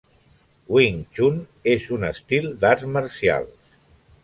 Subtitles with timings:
[0.77, 1.37] Wing Chun
[1.75, 3.73] és un estil d'arts marcials.